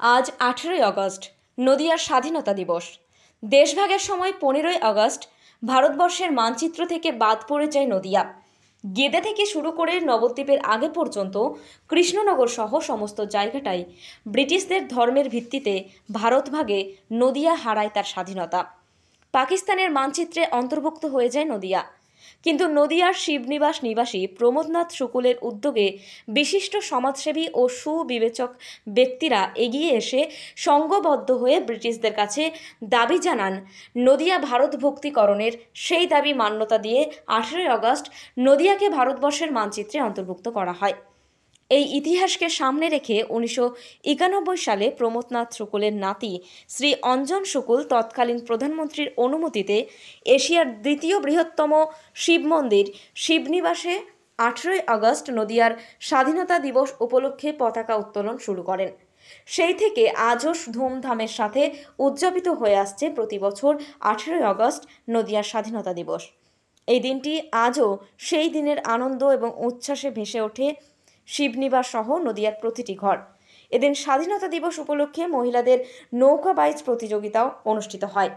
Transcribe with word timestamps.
আজ 0.00 0.30
আঠেরোই 0.38 0.82
আগস্ট, 0.82 1.22
নদিয়ার 1.60 1.98
স্বাধীনতা 1.98 2.52
দিবস। 2.52 2.84
দেশভাগের 3.44 3.98
সময় 3.98 4.32
পনেরোই 4.40 4.78
আগস্ট, 4.80 5.22
ভারতবর্ষের 5.62 6.32
মানচিত্র 6.32 6.86
থেকে 6.86 7.12
বাদ 7.12 7.38
পড়ে 7.48 7.66
যায় 7.68 7.86
নদিয়া। 7.86 8.22
গেদে 8.84 9.20
থেকে 9.20 9.46
শুরু 9.46 9.70
করে 9.70 10.00
নবদ্বীপের 10.00 10.60
আগে 10.64 10.88
পর্যন্ত 10.88 11.36
কৃষ্ণনগর 11.88 12.48
সহ 12.48 12.80
সমস্ত 12.80 13.20
জায়গাটাই 13.20 13.84
ব্রিটিশদের 14.26 14.88
ধর্মের 14.88 15.28
ভিত্তিতে 15.28 15.74
ভারতভাগে 16.12 16.92
নদিয়া 17.12 17.54
হারায় 17.54 17.90
তার 17.94 18.04
স্বাধীনতা। 18.04 18.60
পাকিস্তানের 19.32 19.90
মানচিত্রে 19.90 20.42
অন্তর্ভুক্ত 20.50 21.04
হয়ে 21.06 21.28
যায় 21.28 21.44
নদিয়া। 21.44 21.80
কিন্তু 22.44 22.64
নদিয়ার 22.68 23.14
শিবনিবাস 23.14 23.76
নিবাসী 23.84 24.20
প্রমোদনাথ 24.38 24.88
শুকুলের 24.92 25.36
উদ্যোগে 25.42 25.86
বিশিষ্ট 26.28 26.72
সমাজসেবী 26.90 27.44
ও 27.54 27.62
সুবিবেচক 27.80 28.50
ব্যক্তিরা 28.88 29.40
এগিয়ে 29.56 29.90
এসে 29.92 30.20
সঙ্গবদ্ধ 30.56 31.28
হয়ে 31.32 31.56
ব্রিটিশদের 31.60 32.14
কাছে 32.14 32.42
দাবি 32.88 33.18
জানান, 33.18 33.54
নদিয়া 33.98 34.36
ভারত 34.38 34.72
ভক্তিকরণের 34.76 35.52
সেই 35.76 36.06
দাবি 36.06 36.32
মান্যতা 36.32 36.78
দিয়ে 36.78 37.00
আঠেরোই 37.28 37.68
আগস্ট 37.68 38.06
নদিয়াকে 38.38 38.86
ভারতবর্ষের 38.88 39.50
মানচিত্রে 39.52 39.98
অন্তর্ভুক্ত 40.00 40.46
করা 40.48 40.74
হয়। 40.80 40.96
এই 41.70 41.84
ইতিহাসকে 41.98 42.46
সামনে 42.58 42.86
রেখে 42.88 43.16
উনিশশো 43.28 43.66
একানব্বই 44.04 44.58
সালে 44.66 44.86
প্রমোদনাথ 44.98 45.48
শুকুলের 45.58 45.94
নাতি 46.04 46.32
শ্রী 46.68 46.90
অঞ্জন 47.02 47.42
শুকুল 47.44 47.80
তৎকালীন 47.90 48.38
প্রধানমন্ত্রীর 48.48 49.08
অনুমতিতে 49.16 49.76
এশিয়ার 50.26 50.68
দ্বিতীয় 50.84 51.16
বৃহত্তম 51.20 51.72
শিব 52.14 52.42
মন্দির 52.46 52.86
শিবনিবাসে 53.14 53.94
আঠেরোই 54.38 54.80
আগস্ট 54.86 55.26
নদিয়ার 55.30 55.72
স্বাধীনতা 56.00 56.56
দিবস 56.58 56.88
উপলক্ষে 57.00 57.48
পতাকা 57.52 57.94
উত্তোলন 57.96 58.36
শুরু 58.38 58.62
করেন। 58.62 58.90
সেই 59.46 59.74
থেকে 59.74 60.02
আজও 60.30 60.52
ধুমধামের 60.72 61.32
সাথে 61.38 61.62
উদযাপিত 61.98 62.46
হয়ে 62.60 62.80
আসছে 62.84 63.04
প্রতি 63.10 63.38
বছর 63.38 63.72
আঠেরোই 64.10 64.44
আগস্ট 64.52 64.82
নদিয়ার 65.10 65.50
স্বাধীনতা 65.52 65.92
দিবস। 65.92 66.22
এই 66.88 67.00
দিনটি 67.00 67.32
আজও 67.66 67.88
সেই 68.18 68.48
দিনের 68.48 68.78
আনন্দ 68.94 69.20
এবং 69.36 69.50
উচ্ছ্বাসে 69.66 70.08
ভেসে 70.10 70.40
ওঠে 70.40 70.66
শিবনিবাস 71.26 71.86
সহ 71.90 72.06
নদিয়ার 72.18 72.56
প্রতিটি 72.60 72.94
ঘর। 72.94 73.16
এদিন 73.70 73.92
স্বাধীনতা 73.94 74.48
দিবস 74.48 74.74
উপলক্ষে 74.78 75.22
মহিলাদের 75.26 75.78
নৌকা 76.14 76.52
বাইচ 76.52 76.78
প্রতিযোগিতাও 76.82 77.48
অনুষ্ঠিত 77.64 78.04
হয়। 78.04 78.30